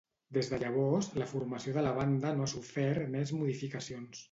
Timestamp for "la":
1.23-1.27, 1.89-1.93